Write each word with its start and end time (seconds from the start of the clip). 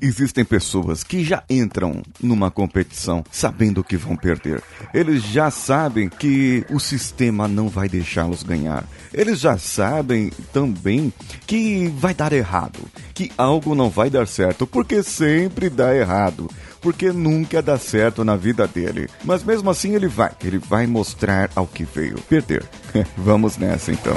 Existem 0.00 0.44
pessoas 0.44 1.04
que 1.04 1.22
já 1.22 1.42
entram 1.48 2.02
numa 2.22 2.50
competição 2.50 3.24
sabendo 3.30 3.84
que 3.84 3.96
vão 3.96 4.16
perder. 4.16 4.62
Eles 4.94 5.22
já 5.24 5.50
sabem 5.50 6.08
que 6.08 6.64
o 6.70 6.80
sistema 6.80 7.46
não 7.46 7.68
vai 7.68 7.88
deixá-los 7.88 8.42
ganhar. 8.42 8.84
Eles 9.12 9.40
já 9.40 9.58
sabem 9.58 10.30
também 10.52 11.12
que 11.46 11.88
vai 11.98 12.14
dar 12.14 12.32
errado, 12.32 12.80
que 13.14 13.30
algo 13.36 13.74
não 13.74 13.90
vai 13.90 14.08
dar 14.08 14.26
certo, 14.26 14.66
porque 14.66 15.02
sempre 15.02 15.68
dá 15.68 15.94
errado 15.94 16.48
porque 16.80 17.12
nunca 17.12 17.62
dá 17.62 17.78
certo 17.78 18.24
na 18.24 18.36
vida 18.36 18.66
dele. 18.66 19.08
Mas 19.24 19.44
mesmo 19.44 19.70
assim 19.70 19.94
ele 19.94 20.08
vai, 20.08 20.32
ele 20.42 20.58
vai 20.58 20.86
mostrar 20.86 21.50
ao 21.54 21.66
que 21.66 21.84
veio 21.84 22.18
perder. 22.22 22.64
Vamos 23.16 23.56
nessa 23.56 23.92
então. 23.92 24.16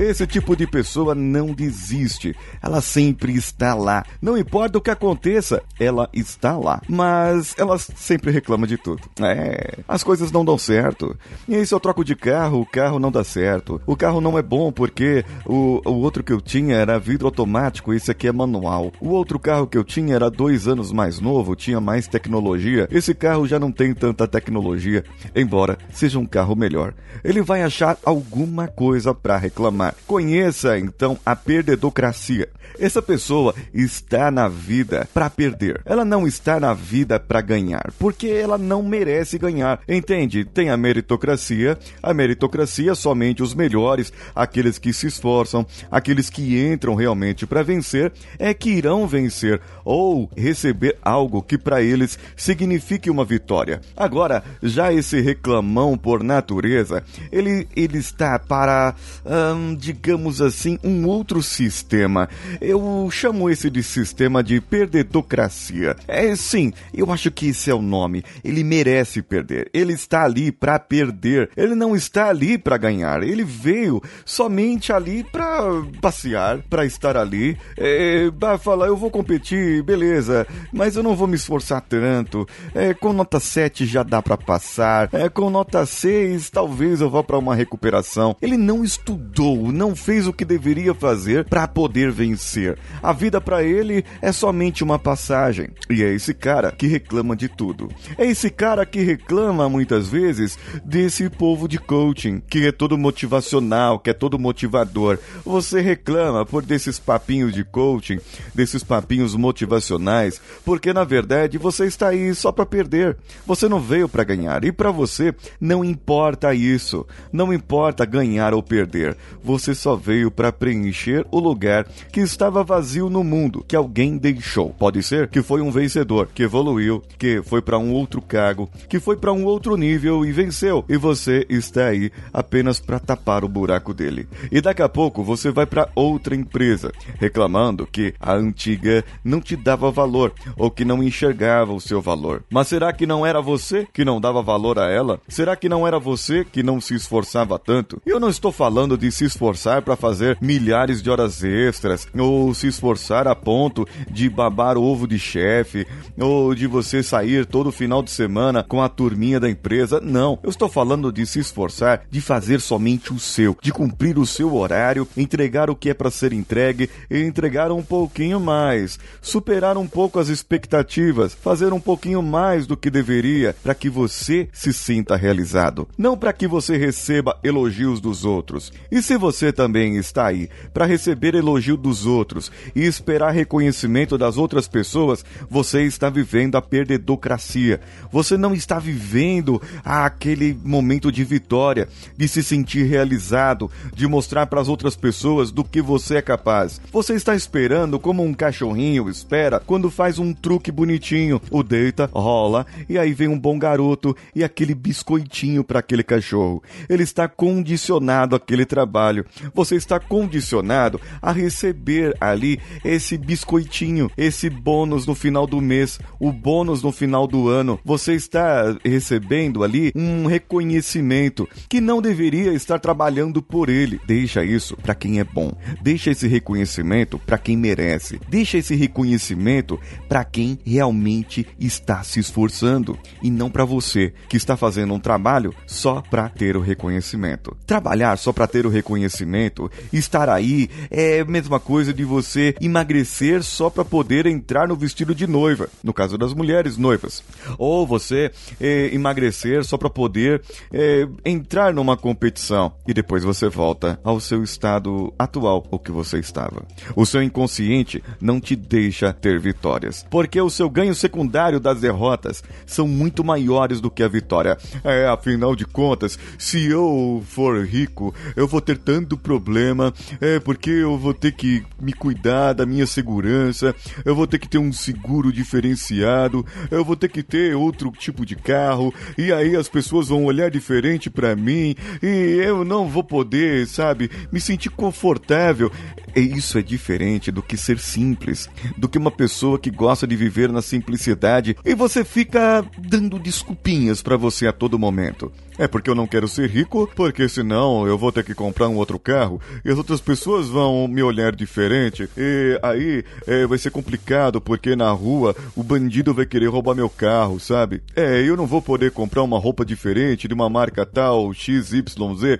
Esse 0.00 0.26
tipo 0.26 0.56
de 0.56 0.66
pessoa 0.66 1.14
não 1.14 1.52
desiste. 1.52 2.34
Ela 2.62 2.80
sempre 2.80 3.34
está 3.34 3.74
lá. 3.74 4.02
Não 4.20 4.38
importa 4.38 4.78
o 4.78 4.80
que 4.80 4.90
aconteça, 4.90 5.62
ela 5.78 6.08
está 6.14 6.56
lá. 6.56 6.80
Mas 6.88 7.54
ela 7.58 7.78
sempre 7.78 8.30
reclama 8.30 8.66
de 8.66 8.78
tudo. 8.78 9.02
É, 9.20 9.78
as 9.86 10.02
coisas 10.02 10.32
não 10.32 10.42
dão 10.42 10.56
certo. 10.56 11.14
E 11.46 11.54
aí, 11.54 11.66
se 11.66 11.74
eu 11.74 11.78
troco 11.78 12.02
de 12.02 12.16
carro, 12.16 12.62
o 12.62 12.66
carro 12.66 12.98
não 12.98 13.12
dá 13.12 13.22
certo. 13.22 13.78
O 13.86 13.94
carro 13.94 14.22
não 14.22 14.38
é 14.38 14.42
bom 14.42 14.72
porque 14.72 15.22
o, 15.44 15.82
o 15.84 15.92
outro 15.96 16.24
que 16.24 16.32
eu 16.32 16.40
tinha 16.40 16.76
era 16.76 16.98
vidro 16.98 17.26
automático, 17.26 17.92
esse 17.92 18.10
aqui 18.10 18.26
é 18.26 18.32
manual. 18.32 18.92
O 19.02 19.10
outro 19.10 19.38
carro 19.38 19.66
que 19.66 19.76
eu 19.76 19.84
tinha 19.84 20.14
era 20.14 20.30
dois 20.30 20.66
anos 20.66 20.92
mais 20.92 21.20
novo, 21.20 21.54
tinha 21.54 21.78
mais 21.78 22.08
tecnologia. 22.08 22.88
Esse 22.90 23.14
carro 23.14 23.46
já 23.46 23.58
não 23.58 23.70
tem 23.70 23.92
tanta 23.92 24.26
tecnologia, 24.26 25.04
embora 25.36 25.76
seja 25.92 26.18
um 26.18 26.24
carro 26.24 26.56
melhor. 26.56 26.94
Ele 27.22 27.42
vai 27.42 27.62
achar 27.62 27.98
alguma 28.02 28.66
coisa 28.66 29.12
para 29.12 29.36
reclamar. 29.36 29.89
Conheça 30.06 30.78
então 30.78 31.18
a 31.24 31.34
perdedocracia. 31.36 32.48
Essa 32.78 33.02
pessoa 33.02 33.54
está 33.74 34.30
na 34.30 34.48
vida 34.48 35.08
para 35.12 35.28
perder. 35.28 35.80
Ela 35.84 36.04
não 36.04 36.26
está 36.26 36.58
na 36.60 36.72
vida 36.72 37.18
para 37.18 37.40
ganhar, 37.40 37.92
porque 37.98 38.28
ela 38.28 38.56
não 38.56 38.82
merece 38.82 39.38
ganhar. 39.38 39.80
Entende? 39.88 40.44
Tem 40.44 40.70
a 40.70 40.76
meritocracia. 40.76 41.78
A 42.02 42.14
meritocracia 42.14 42.94
somente 42.94 43.42
os 43.42 43.54
melhores, 43.54 44.12
aqueles 44.34 44.78
que 44.78 44.92
se 44.92 45.06
esforçam, 45.06 45.66
aqueles 45.90 46.30
que 46.30 46.58
entram 46.58 46.94
realmente 46.94 47.46
para 47.46 47.62
vencer, 47.62 48.12
é 48.38 48.54
que 48.54 48.70
irão 48.70 49.06
vencer 49.06 49.60
ou 49.84 50.30
receber 50.36 50.96
algo 51.02 51.42
que 51.42 51.58
para 51.58 51.82
eles 51.82 52.18
signifique 52.36 53.10
uma 53.10 53.24
vitória. 53.24 53.80
Agora, 53.96 54.42
já 54.62 54.92
esse 54.92 55.20
reclamão 55.20 55.96
por 55.96 56.22
natureza, 56.22 57.02
ele, 57.30 57.68
ele 57.76 57.98
está 57.98 58.38
para, 58.38 58.94
hum, 59.24 59.76
digamos 59.80 60.42
assim, 60.42 60.78
um 60.84 61.06
outro 61.06 61.42
sistema. 61.42 62.28
Eu 62.60 63.08
chamo 63.10 63.48
esse 63.48 63.70
de 63.70 63.82
sistema 63.82 64.42
de 64.42 64.60
perdedocracia. 64.60 65.96
É 66.06 66.36
sim, 66.36 66.72
eu 66.92 67.10
acho 67.10 67.30
que 67.30 67.48
esse 67.48 67.70
é 67.70 67.74
o 67.74 67.82
nome. 67.82 68.22
Ele 68.44 68.62
merece 68.62 69.22
perder. 69.22 69.70
Ele 69.72 69.94
está 69.94 70.24
ali 70.24 70.52
para 70.52 70.78
perder. 70.78 71.50
Ele 71.56 71.74
não 71.74 71.96
está 71.96 72.28
ali 72.28 72.58
para 72.58 72.76
ganhar. 72.76 73.22
Ele 73.22 73.42
veio 73.42 74.02
somente 74.24 74.92
ali 74.92 75.24
para 75.24 75.62
passear, 76.00 76.58
para 76.68 76.84
estar 76.84 77.16
ali, 77.16 77.56
é, 77.76 78.30
para 78.30 78.58
falar 78.58 78.86
eu 78.86 78.96
vou 78.96 79.10
competir, 79.10 79.82
beleza, 79.82 80.46
mas 80.72 80.96
eu 80.96 81.02
não 81.02 81.16
vou 81.16 81.26
me 81.26 81.36
esforçar 81.36 81.80
tanto. 81.80 82.46
É, 82.74 82.92
com 82.92 83.12
nota 83.12 83.40
7 83.40 83.86
já 83.86 84.02
dá 84.02 84.20
para 84.20 84.36
passar. 84.36 85.08
É, 85.12 85.28
com 85.28 85.48
nota 85.50 85.86
6 85.86 86.50
talvez 86.50 87.00
eu 87.00 87.08
vá 87.08 87.22
para 87.22 87.38
uma 87.38 87.54
recuperação. 87.54 88.36
Ele 88.42 88.56
não 88.56 88.84
estudou, 88.84 89.59
não 89.60 89.94
fez 89.94 90.26
o 90.26 90.32
que 90.32 90.44
deveria 90.44 90.94
fazer 90.94 91.44
para 91.44 91.66
poder 91.68 92.10
vencer. 92.10 92.78
A 93.02 93.12
vida 93.12 93.40
para 93.40 93.62
ele 93.62 94.04
é 94.22 94.32
somente 94.32 94.82
uma 94.82 94.98
passagem. 94.98 95.68
E 95.88 96.02
é 96.02 96.12
esse 96.12 96.34
cara 96.34 96.72
que 96.72 96.86
reclama 96.86 97.36
de 97.36 97.48
tudo. 97.48 97.88
É 98.16 98.26
esse 98.26 98.50
cara 98.50 98.86
que 98.86 99.00
reclama 99.00 99.68
muitas 99.68 100.08
vezes 100.08 100.58
desse 100.84 101.28
povo 101.28 101.68
de 101.68 101.78
coaching, 101.78 102.40
que 102.48 102.66
é 102.66 102.72
todo 102.72 102.98
motivacional, 102.98 103.98
que 103.98 104.10
é 104.10 104.14
todo 104.14 104.38
motivador. 104.38 105.18
Você 105.44 105.80
reclama 105.80 106.44
por 106.44 106.62
desses 106.62 106.98
papinhos 106.98 107.52
de 107.52 107.64
coaching, 107.64 108.18
desses 108.54 108.82
papinhos 108.82 109.34
motivacionais, 109.34 110.40
porque 110.64 110.92
na 110.92 111.04
verdade 111.04 111.58
você 111.58 111.86
está 111.86 112.08
aí 112.08 112.34
só 112.34 112.52
para 112.52 112.66
perder. 112.66 113.16
Você 113.46 113.68
não 113.68 113.80
veio 113.80 114.08
para 114.08 114.24
ganhar 114.24 114.64
e 114.64 114.72
para 114.72 114.90
você 114.90 115.34
não 115.60 115.84
importa 115.84 116.54
isso. 116.54 117.06
Não 117.32 117.52
importa 117.52 118.04
ganhar 118.04 118.54
ou 118.54 118.62
perder. 118.62 119.16
Você 119.50 119.74
só 119.74 119.96
veio 119.96 120.30
para 120.30 120.52
preencher 120.52 121.26
o 121.28 121.40
lugar 121.40 121.84
que 122.12 122.20
estava 122.20 122.62
vazio 122.62 123.10
no 123.10 123.24
mundo 123.24 123.64
que 123.66 123.74
alguém 123.74 124.16
deixou. 124.16 124.70
Pode 124.70 125.02
ser 125.02 125.26
que 125.26 125.42
foi 125.42 125.60
um 125.60 125.72
vencedor, 125.72 126.28
que 126.32 126.44
evoluiu, 126.44 127.02
que 127.18 127.42
foi 127.42 127.60
para 127.60 127.76
um 127.76 127.92
outro 127.92 128.22
cargo, 128.22 128.70
que 128.88 129.00
foi 129.00 129.16
para 129.16 129.32
um 129.32 129.44
outro 129.44 129.76
nível 129.76 130.24
e 130.24 130.30
venceu. 130.30 130.84
E 130.88 130.96
você 130.96 131.44
está 131.50 131.86
aí 131.86 132.12
apenas 132.32 132.78
para 132.78 133.00
tapar 133.00 133.42
o 133.42 133.48
buraco 133.48 133.92
dele. 133.92 134.28
E 134.52 134.60
daqui 134.60 134.82
a 134.82 134.88
pouco 134.88 135.24
você 135.24 135.50
vai 135.50 135.66
para 135.66 135.88
outra 135.96 136.36
empresa, 136.36 136.92
reclamando 137.18 137.88
que 137.88 138.14
a 138.20 138.34
antiga 138.34 139.04
não 139.24 139.40
te 139.40 139.56
dava 139.56 139.90
valor 139.90 140.32
ou 140.56 140.70
que 140.70 140.84
não 140.84 141.02
enxergava 141.02 141.72
o 141.72 141.80
seu 141.80 142.00
valor. 142.00 142.44
Mas 142.48 142.68
será 142.68 142.92
que 142.92 143.04
não 143.04 143.26
era 143.26 143.42
você 143.42 143.84
que 143.92 144.04
não 144.04 144.20
dava 144.20 144.40
valor 144.42 144.78
a 144.78 144.88
ela? 144.88 145.20
Será 145.26 145.56
que 145.56 145.68
não 145.68 145.84
era 145.84 145.98
você 145.98 146.44
que 146.44 146.62
não 146.62 146.80
se 146.80 146.94
esforçava 146.94 147.58
tanto? 147.58 148.00
Eu 148.06 148.20
não 148.20 148.28
estou 148.28 148.52
falando 148.52 148.96
de 148.96 149.10
se 149.10 149.24
esforçar 149.24 149.39
para 149.84 149.96
fazer 149.96 150.36
milhares 150.40 151.02
de 151.02 151.10
horas 151.10 151.42
extras 151.42 152.06
ou 152.18 152.40
ou 152.40 152.54
se 152.54 152.66
esforçar 152.66 153.28
a 153.28 153.34
ponto 153.34 153.86
de 154.10 154.28
babar 154.28 154.76
ovo 154.76 155.06
de 155.06 155.18
chefe, 155.18 155.86
ou 156.18 156.54
de 156.54 156.66
você 156.66 157.02
sair 157.02 157.46
todo 157.46 157.70
final 157.70 158.02
de 158.02 158.10
semana 158.10 158.62
com 158.62 158.82
a 158.82 158.88
turminha 158.88 159.38
da 159.38 159.48
empresa. 159.48 160.00
Não, 160.00 160.38
eu 160.42 160.50
estou 160.50 160.68
falando 160.68 161.12
de 161.12 161.26
se 161.26 161.38
esforçar, 161.38 162.02
de 162.10 162.20
fazer 162.20 162.60
somente 162.60 163.12
o 163.12 163.18
seu, 163.18 163.56
de 163.62 163.72
cumprir 163.72 164.18
o 164.18 164.26
seu 164.26 164.54
horário, 164.54 165.06
entregar 165.16 165.70
o 165.70 165.76
que 165.76 165.90
é 165.90 165.94
para 165.94 166.10
ser 166.10 166.32
entregue 166.32 166.88
e 167.10 167.22
entregar 167.22 167.70
um 167.70 167.82
pouquinho 167.82 168.40
mais, 168.40 168.98
superar 169.20 169.76
um 169.76 169.86
pouco 169.86 170.18
as 170.18 170.28
expectativas, 170.28 171.34
fazer 171.34 171.72
um 171.72 171.80
pouquinho 171.80 172.22
mais 172.22 172.66
do 172.66 172.76
que 172.76 172.90
deveria 172.90 173.54
para 173.62 173.74
que 173.74 173.90
você 173.90 174.48
se 174.52 174.72
sinta 174.72 175.16
realizado, 175.16 175.88
não 175.96 176.16
para 176.16 176.32
que 176.32 176.46
você 176.46 176.76
receba 176.76 177.38
elogios 177.42 178.00
dos 178.00 178.24
outros. 178.24 178.72
E 178.90 179.02
se 179.02 179.16
você 179.16 179.29
também 179.52 179.96
está 179.96 180.26
aí 180.26 180.48
para 180.72 180.86
receber 180.86 181.34
elogio 181.34 181.76
dos 181.76 182.06
outros 182.06 182.50
e 182.74 182.84
esperar 182.84 183.30
reconhecimento 183.30 184.16
das 184.18 184.36
outras 184.36 184.68
pessoas, 184.68 185.24
você 185.48 185.82
está 185.82 186.10
vivendo 186.10 186.56
a 186.56 186.62
perdedocracia. 186.62 187.80
Você 188.12 188.36
não 188.36 188.54
está 188.54 188.78
vivendo 188.78 189.60
aquele 189.84 190.58
momento 190.64 191.12
de 191.12 191.24
vitória, 191.24 191.88
de 192.16 192.28
se 192.28 192.42
sentir 192.42 192.84
realizado, 192.84 193.70
de 193.94 194.06
mostrar 194.06 194.46
para 194.46 194.60
as 194.60 194.68
outras 194.68 194.96
pessoas 194.96 195.50
do 195.50 195.64
que 195.64 195.80
você 195.80 196.16
é 196.16 196.22
capaz. 196.22 196.80
Você 196.92 197.14
está 197.14 197.34
esperando 197.34 197.98
como 197.98 198.22
um 198.22 198.34
cachorrinho 198.34 199.08
espera 199.08 199.60
quando 199.60 199.90
faz 199.90 200.18
um 200.18 200.32
truque 200.32 200.72
bonitinho, 200.72 201.40
o 201.50 201.62
deita, 201.62 202.08
rola 202.12 202.66
e 202.88 202.98
aí 202.98 203.12
vem 203.12 203.28
um 203.28 203.38
bom 203.38 203.58
garoto 203.58 204.16
e 204.34 204.42
aquele 204.42 204.74
biscoitinho 204.74 205.62
para 205.62 205.80
aquele 205.80 206.02
cachorro. 206.02 206.62
Ele 206.88 207.02
está 207.02 207.28
condicionado 207.28 208.34
àquele 208.34 208.64
trabalho. 208.64 209.19
Você 209.54 209.76
está 209.76 209.98
condicionado 209.98 211.00
a 211.20 211.32
receber 211.32 212.16
ali 212.20 212.60
esse 212.84 213.16
biscoitinho, 213.18 214.10
esse 214.16 214.48
bônus 214.48 215.06
no 215.06 215.14
final 215.14 215.46
do 215.46 215.60
mês, 215.60 215.98
o 216.18 216.32
bônus 216.32 216.82
no 216.82 216.92
final 216.92 217.26
do 217.26 217.48
ano. 217.48 217.78
Você 217.84 218.14
está 218.14 218.76
recebendo 218.84 219.62
ali 219.62 219.92
um 219.94 220.26
reconhecimento 220.26 221.48
que 221.68 221.80
não 221.80 222.00
deveria 222.00 222.52
estar 222.52 222.78
trabalhando 222.78 223.42
por 223.42 223.68
ele. 223.68 224.00
Deixa 224.06 224.44
isso 224.44 224.76
para 224.76 224.94
quem 224.94 225.20
é 225.20 225.24
bom. 225.24 225.52
Deixa 225.82 226.10
esse 226.10 226.26
reconhecimento 226.26 227.18
para 227.18 227.38
quem 227.38 227.56
merece. 227.56 228.20
Deixa 228.28 228.58
esse 228.58 228.74
reconhecimento 228.74 229.78
para 230.08 230.24
quem 230.24 230.58
realmente 230.64 231.46
está 231.58 232.02
se 232.02 232.20
esforçando 232.20 232.98
e 233.22 233.30
não 233.30 233.50
para 233.50 233.64
você 233.64 234.12
que 234.28 234.36
está 234.36 234.56
fazendo 234.56 234.94
um 234.94 235.00
trabalho 235.00 235.54
só 235.66 236.00
para 236.00 236.28
ter 236.28 236.56
o 236.56 236.60
reconhecimento. 236.60 237.56
Trabalhar 237.66 238.16
só 238.16 238.32
para 238.32 238.46
ter 238.46 238.66
o 238.66 238.70
reconhecimento 238.70 239.09
emagrecimento, 239.10 239.70
estar 239.92 240.28
aí 240.28 240.68
é 240.90 241.20
a 241.20 241.24
mesma 241.24 241.58
coisa 241.58 241.92
de 241.92 242.04
você 242.04 242.54
emagrecer 242.60 243.42
só 243.42 243.68
para 243.68 243.84
poder 243.84 244.26
entrar 244.26 244.68
no 244.68 244.76
vestido 244.76 245.14
de 245.14 245.26
noiva, 245.26 245.68
no 245.82 245.92
caso 245.92 246.16
das 246.16 246.32
mulheres 246.32 246.76
noivas, 246.76 247.22
ou 247.58 247.86
você 247.86 248.30
é, 248.60 248.94
emagrecer 248.94 249.64
só 249.64 249.76
para 249.76 249.90
poder 249.90 250.42
é, 250.72 251.06
entrar 251.24 251.74
numa 251.74 251.96
competição 251.96 252.72
e 252.86 252.94
depois 252.94 253.24
você 253.24 253.48
volta 253.48 253.98
ao 254.04 254.20
seu 254.20 254.42
estado 254.42 255.12
atual, 255.18 255.66
o 255.70 255.78
que 255.78 255.90
você 255.90 256.18
estava. 256.18 256.62
O 256.94 257.04
seu 257.04 257.22
inconsciente 257.22 258.02
não 258.20 258.40
te 258.40 258.54
deixa 258.54 259.12
ter 259.12 259.38
vitórias, 259.38 260.06
porque 260.10 260.40
o 260.40 260.50
seu 260.50 260.70
ganho 260.70 260.94
secundário 260.94 261.58
das 261.58 261.80
derrotas 261.80 262.42
são 262.64 262.86
muito 262.86 263.24
maiores 263.24 263.80
do 263.80 263.90
que 263.90 264.02
a 264.02 264.08
vitória. 264.08 264.56
É, 264.84 265.06
afinal 265.06 265.56
de 265.56 265.64
contas, 265.64 266.18
se 266.38 266.66
eu 266.66 267.22
for 267.26 267.64
rico, 267.64 268.14
eu 268.36 268.46
vou 268.46 268.60
ter 268.60 268.78
tanto 268.78 268.99
problema, 269.16 269.92
é 270.20 270.38
porque 270.38 270.70
eu 270.70 270.96
vou 270.98 271.14
ter 271.14 271.32
que 271.32 271.64
me 271.80 271.92
cuidar 271.92 272.52
da 272.52 272.66
minha 272.66 272.86
segurança, 272.86 273.74
eu 274.04 274.14
vou 274.14 274.26
ter 274.26 274.38
que 274.38 274.48
ter 274.48 274.58
um 274.58 274.72
seguro 274.72 275.32
diferenciado, 275.32 276.44
eu 276.70 276.84
vou 276.84 276.96
ter 276.96 277.08
que 277.08 277.22
ter 277.22 277.54
outro 277.54 277.90
tipo 277.92 278.24
de 278.24 278.36
carro, 278.36 278.92
e 279.16 279.32
aí 279.32 279.56
as 279.56 279.68
pessoas 279.68 280.08
vão 280.08 280.24
olhar 280.24 280.50
diferente 280.50 281.10
para 281.10 281.36
mim, 281.36 281.74
e 282.02 282.06
eu 282.42 282.64
não 282.64 282.88
vou 282.88 283.04
poder, 283.04 283.66
sabe, 283.66 284.10
me 284.32 284.40
sentir 284.40 284.70
confortável. 284.70 285.70
E 286.14 286.20
isso 286.20 286.58
é 286.58 286.62
diferente 286.62 287.30
do 287.30 287.42
que 287.42 287.56
ser 287.56 287.78
simples, 287.78 288.48
do 288.76 288.88
que 288.88 288.98
uma 288.98 289.12
pessoa 289.12 289.58
que 289.58 289.70
gosta 289.70 290.06
de 290.06 290.16
viver 290.16 290.50
na 290.50 290.60
simplicidade 290.60 291.56
e 291.64 291.74
você 291.74 292.04
fica 292.04 292.64
dando 292.78 293.18
desculpinhas 293.18 294.02
para 294.02 294.16
você 294.16 294.46
a 294.46 294.52
todo 294.52 294.78
momento. 294.78 295.32
É 295.58 295.68
porque 295.68 295.90
eu 295.90 295.94
não 295.94 296.06
quero 296.06 296.26
ser 296.26 296.48
rico, 296.48 296.90
porque 296.96 297.28
senão 297.28 297.86
eu 297.86 297.98
vou 297.98 298.10
ter 298.10 298.24
que 298.24 298.34
comprar 298.34 298.68
um 298.68 298.76
outro 298.76 298.89
carro 298.98 299.40
e 299.64 299.70
as 299.70 299.78
outras 299.78 300.00
pessoas 300.00 300.48
vão 300.48 300.86
me 300.88 301.02
olhar 301.02 301.34
diferente. 301.34 302.08
E 302.16 302.58
aí 302.62 303.04
é, 303.26 303.46
vai 303.46 303.58
ser 303.58 303.70
complicado 303.70 304.40
porque 304.40 304.74
na 304.74 304.90
rua 304.90 305.34
o 305.54 305.62
bandido 305.62 306.14
vai 306.14 306.26
querer 306.26 306.46
roubar 306.46 306.74
meu 306.74 306.88
carro, 306.88 307.38
sabe? 307.38 307.82
É, 307.94 308.22
eu 308.22 308.36
não 308.36 308.46
vou 308.46 308.62
poder 308.62 308.90
comprar 308.90 309.22
uma 309.22 309.38
roupa 309.38 309.64
diferente 309.64 310.26
de 310.26 310.34
uma 310.34 310.48
marca 310.48 310.84
tal, 310.84 311.32
XYZ, 311.32 311.82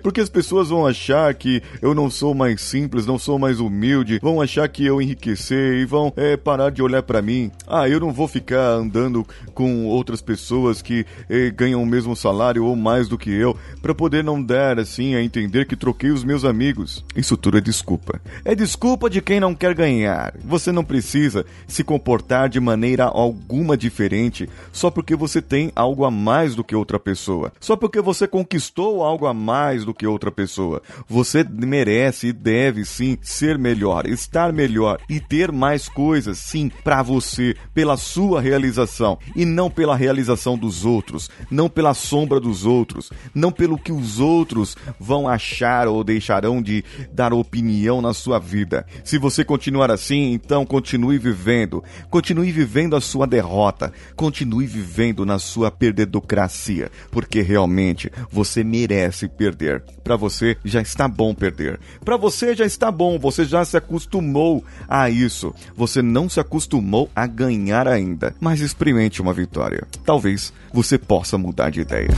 porque 0.01 0.21
as 0.21 0.29
pessoas 0.29 0.69
vão 0.69 0.85
achar 0.85 1.33
que 1.33 1.61
eu 1.81 1.93
não 1.93 2.09
sou 2.09 2.33
mais 2.33 2.61
simples, 2.61 3.05
não 3.05 3.17
sou 3.17 3.37
mais 3.37 3.59
humilde, 3.59 4.19
vão 4.21 4.41
achar 4.41 4.67
que 4.67 4.85
eu 4.85 5.01
enriquecer 5.01 5.75
e 5.75 5.85
vão 5.85 6.13
é, 6.15 6.35
parar 6.37 6.69
de 6.69 6.81
olhar 6.81 7.03
para 7.03 7.21
mim. 7.21 7.51
Ah, 7.67 7.87
eu 7.87 7.99
não 7.99 8.11
vou 8.11 8.27
ficar 8.27 8.73
andando 8.73 9.25
com 9.53 9.85
outras 9.85 10.21
pessoas 10.21 10.81
que 10.81 11.05
é, 11.29 11.49
ganham 11.49 11.81
o 11.81 11.85
mesmo 11.85 12.15
salário 12.15 12.65
ou 12.65 12.75
mais 12.75 13.07
do 13.07 13.17
que 13.17 13.29
eu, 13.29 13.55
para 13.81 13.93
poder 13.93 14.23
não 14.23 14.41
dar 14.41 14.79
assim 14.79 15.15
a 15.15 15.23
entender 15.23 15.65
que 15.65 15.75
troquei 15.75 16.11
os 16.11 16.23
meus 16.23 16.40
amigos. 16.43 17.03
Isso 17.15 17.37
tudo 17.37 17.57
é 17.57 17.61
desculpa. 17.61 18.21
É 18.43 18.55
desculpa 18.55 19.09
de 19.09 19.21
quem 19.21 19.39
não 19.39 19.55
quer 19.55 19.73
ganhar. 19.73 20.33
Você 20.43 20.71
não 20.71 20.83
precisa 20.83 21.45
se 21.67 21.83
comportar 21.83 22.49
de 22.49 22.59
maneira 22.59 23.05
alguma 23.05 23.77
diferente 23.77 24.49
só 24.71 24.89
porque 24.89 25.15
você 25.15 25.41
tem 25.41 25.71
algo 25.75 26.05
a 26.05 26.11
mais 26.11 26.55
do 26.55 26.63
que 26.63 26.75
outra 26.75 26.99
pessoa. 26.99 27.51
Só 27.59 27.75
porque 27.75 28.01
você 28.01 28.27
conquistou 28.27 29.03
algo 29.03 29.25
a 29.25 29.33
mais 29.33 29.85
do 29.85 29.93
que 29.93 30.05
outra 30.07 30.31
pessoa. 30.31 30.81
Você 31.07 31.43
merece 31.43 32.27
e 32.27 32.33
deve 32.33 32.85
sim 32.85 33.17
ser 33.21 33.57
melhor, 33.57 34.05
estar 34.07 34.51
melhor 34.51 34.99
e 35.09 35.19
ter 35.19 35.51
mais 35.51 35.87
coisas 35.87 36.37
sim 36.37 36.71
para 36.83 37.01
você, 37.01 37.55
pela 37.73 37.97
sua 37.97 38.41
realização 38.41 39.17
e 39.35 39.45
não 39.45 39.69
pela 39.69 39.95
realização 39.95 40.57
dos 40.57 40.85
outros, 40.85 41.29
não 41.49 41.69
pela 41.69 41.93
sombra 41.93 42.39
dos 42.39 42.65
outros 42.65 43.11
não 43.33 43.51
pelo 43.51 43.77
que 43.77 43.91
os 43.91 44.19
outros 44.19 44.75
vão 44.99 45.27
achar 45.27 45.87
ou 45.87 46.03
deixarão 46.21 46.61
de 46.61 46.85
dar 47.11 47.33
opinião 47.33 47.99
na 47.99 48.13
sua 48.13 48.37
vida. 48.37 48.85
Se 49.03 49.17
você 49.17 49.43
continuar 49.43 49.89
assim, 49.89 50.31
então 50.33 50.63
continue 50.63 51.17
vivendo, 51.17 51.83
continue 52.09 52.51
vivendo 52.51 52.95
a 52.95 53.01
sua 53.01 53.25
derrota, 53.25 53.91
continue 54.15 54.67
vivendo 54.67 55.25
na 55.25 55.39
sua 55.39 55.71
perdedocracia, 55.71 56.91
porque 57.09 57.41
realmente 57.41 58.11
você 58.31 58.63
merece 58.63 59.27
perder. 59.27 59.83
Para 60.03 60.15
você 60.15 60.55
já 60.63 60.81
está 60.81 61.07
bom 61.07 61.33
perder. 61.33 61.79
Para 62.05 62.17
você 62.17 62.55
já 62.55 62.65
está 62.65 62.91
bom, 62.91 63.17
você 63.17 63.43
já 63.43 63.65
se 63.65 63.75
acostumou 63.75 64.63
a 64.87 65.09
isso. 65.09 65.53
Você 65.75 66.03
não 66.03 66.29
se 66.29 66.39
acostumou 66.39 67.09
a 67.15 67.25
ganhar 67.25 67.87
ainda, 67.87 68.35
mas 68.39 68.61
experimente 68.61 69.21
uma 69.21 69.33
vitória. 69.33 69.87
Talvez 70.05 70.53
você 70.71 70.99
possa 70.99 71.37
mudar 71.37 71.71
de 71.71 71.81
ideia. 71.81 72.09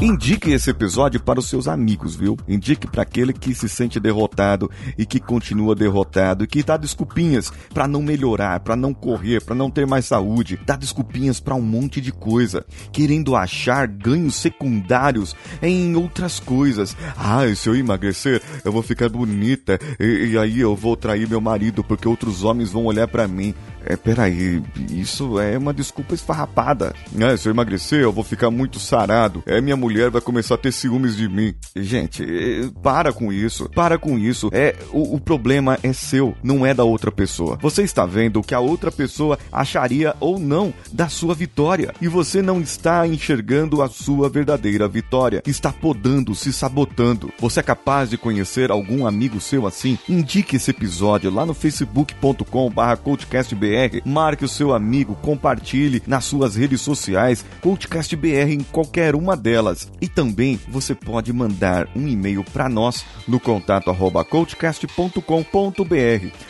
Indique 0.00 0.52
esse 0.52 0.70
episódio 0.70 1.20
para 1.20 1.40
os 1.40 1.48
seus 1.48 1.66
amigos, 1.66 2.14
viu? 2.14 2.36
Indique 2.46 2.86
para 2.86 3.02
aquele 3.02 3.32
que 3.32 3.52
se 3.52 3.68
sente 3.68 3.98
derrotado 3.98 4.70
e 4.96 5.04
que 5.04 5.18
continua 5.18 5.74
derrotado 5.74 6.44
e 6.44 6.46
que 6.46 6.62
dá 6.62 6.76
desculpinhas 6.76 7.52
para 7.74 7.88
não 7.88 8.00
melhorar, 8.00 8.60
para 8.60 8.76
não 8.76 8.94
correr, 8.94 9.42
para 9.42 9.56
não 9.56 9.68
ter 9.68 9.88
mais 9.88 10.04
saúde, 10.04 10.56
dá 10.64 10.76
desculpinhas 10.76 11.40
para 11.40 11.56
um 11.56 11.60
monte 11.60 12.00
de 12.00 12.12
coisa, 12.12 12.64
querendo 12.92 13.34
achar 13.34 13.88
ganhos 13.88 14.36
secundários 14.36 15.34
em 15.60 15.96
outras 15.96 16.38
coisas. 16.38 16.96
Ah, 17.16 17.42
se 17.52 17.68
eu 17.68 17.74
emagrecer, 17.74 18.40
eu 18.64 18.70
vou 18.70 18.84
ficar 18.84 19.08
bonita 19.08 19.80
e, 19.98 20.28
e 20.30 20.38
aí 20.38 20.60
eu 20.60 20.76
vou 20.76 20.96
trair 20.96 21.28
meu 21.28 21.40
marido 21.40 21.82
porque 21.82 22.06
outros 22.06 22.44
homens 22.44 22.70
vão 22.70 22.84
olhar 22.84 23.08
para 23.08 23.26
mim. 23.26 23.52
É, 23.84 23.96
peraí, 23.96 24.62
isso 24.90 25.40
é 25.40 25.56
uma 25.56 25.72
desculpa 25.72 26.14
esfarrapada. 26.14 26.94
É, 27.18 27.36
se 27.36 27.48
eu 27.48 27.52
emagrecer, 27.52 28.00
eu 28.00 28.12
vou 28.12 28.22
ficar 28.22 28.50
muito 28.50 28.78
sarado. 28.78 29.42
É, 29.46 29.60
minha 29.60 29.76
mulher 29.76 29.87
vai 30.10 30.20
começar 30.20 30.54
a 30.54 30.58
ter 30.58 30.72
ciúmes 30.72 31.16
de 31.16 31.28
mim. 31.28 31.54
Gente, 31.76 32.22
é, 32.22 32.70
para 32.82 33.12
com 33.12 33.32
isso. 33.32 33.68
Para 33.70 33.98
com 33.98 34.18
isso. 34.18 34.50
É, 34.52 34.76
o, 34.92 35.14
o 35.14 35.20
problema 35.20 35.78
é 35.82 35.92
seu, 35.92 36.34
não 36.42 36.66
é 36.66 36.74
da 36.74 36.84
outra 36.84 37.10
pessoa. 37.10 37.58
Você 37.60 37.82
está 37.82 38.06
vendo 38.06 38.38
o 38.40 38.42
que 38.42 38.54
a 38.54 38.60
outra 38.60 38.90
pessoa 38.90 39.38
acharia 39.52 40.14
ou 40.20 40.38
não 40.38 40.72
da 40.92 41.08
sua 41.08 41.34
vitória. 41.34 41.94
E 42.00 42.08
você 42.08 42.40
não 42.42 42.60
está 42.60 43.06
enxergando 43.06 43.82
a 43.82 43.88
sua 43.88 44.28
verdadeira 44.28 44.88
vitória. 44.88 45.42
Está 45.46 45.72
podando, 45.72 46.34
se 46.34 46.52
sabotando. 46.52 47.32
Você 47.38 47.60
é 47.60 47.62
capaz 47.62 48.10
de 48.10 48.18
conhecer 48.18 48.70
algum 48.70 49.06
amigo 49.06 49.40
seu 49.40 49.66
assim? 49.66 49.98
Indique 50.08 50.56
esse 50.56 50.70
episódio 50.70 51.30
lá 51.30 51.46
no 51.46 51.54
facebook.com/coachcastbr 51.54 54.02
marque 54.04 54.44
o 54.44 54.48
seu 54.48 54.74
amigo, 54.74 55.16
compartilhe 55.22 56.02
nas 56.06 56.24
suas 56.24 56.56
redes 56.56 56.80
sociais, 56.80 57.44
CoachCastBR 57.60 58.52
em 58.52 58.60
qualquer 58.60 59.14
uma 59.14 59.36
delas. 59.36 59.77
E 60.00 60.08
também 60.08 60.58
você 60.68 60.94
pode 60.94 61.32
mandar 61.32 61.88
um 61.94 62.08
e-mail 62.08 62.42
para 62.42 62.68
nós 62.68 63.04
no 63.26 63.38
contato 63.38 63.90
arroba 63.90 64.24
coachcast.com.br, 64.24 65.22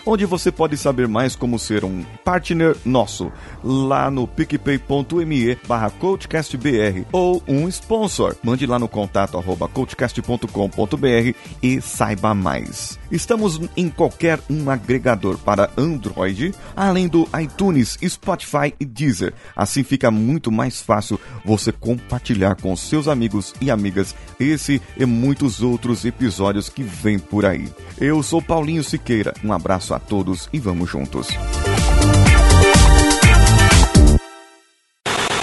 onde 0.06 0.24
você 0.24 0.50
pode 0.50 0.76
saber 0.76 1.06
mais 1.06 1.36
como 1.36 1.58
ser 1.58 1.84
um 1.84 2.04
partner 2.24 2.76
nosso 2.84 3.30
lá 3.62 4.10
no 4.10 4.26
picpay.me 4.26 5.56
barra 5.66 5.90
coachcastbr 5.90 7.04
ou 7.12 7.42
um 7.46 7.68
sponsor. 7.68 8.36
Mande 8.42 8.66
lá 8.66 8.78
no 8.78 8.88
contato 8.88 9.36
arroba 9.36 9.68
coachcast.com.br 9.68 11.34
e 11.62 11.80
saiba 11.80 12.34
mais. 12.34 12.98
Estamos 13.10 13.60
em 13.76 13.88
qualquer 13.88 14.38
um 14.48 14.70
agregador 14.70 15.38
para 15.38 15.70
Android, 15.76 16.54
além 16.76 17.08
do 17.08 17.28
iTunes, 17.40 17.98
Spotify 18.06 18.74
e 18.78 18.84
Deezer. 18.84 19.34
Assim 19.56 19.82
fica 19.82 20.10
muito 20.10 20.52
mais 20.52 20.80
fácil 20.80 21.18
você 21.44 21.72
compartilhar 21.72 22.54
com 22.56 22.74
seus 22.76 23.08
amigos 23.08 23.17
e 23.60 23.70
amigas 23.70 24.14
esse 24.38 24.80
e 24.96 25.04
muitos 25.04 25.62
outros 25.62 26.04
episódios 26.04 26.68
que 26.68 26.82
vem 26.82 27.18
por 27.18 27.44
aí. 27.44 27.68
Eu 28.00 28.22
sou 28.22 28.40
Paulinho 28.40 28.84
Siqueira. 28.84 29.34
Um 29.44 29.52
abraço 29.52 29.94
a 29.94 29.98
todos 29.98 30.48
e 30.52 30.58
vamos 30.58 30.90
juntos. 30.90 31.28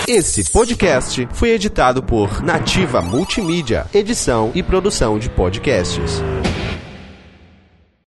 Esse 0.08 0.52
podcast 0.52 1.28
foi 1.32 1.50
editado 1.50 2.04
por 2.04 2.44
Nativa 2.44 3.02
Multimídia, 3.02 3.88
edição 3.92 4.52
e 4.54 4.62
produção 4.62 5.18
de 5.18 5.32
podcasts. 5.32 6.22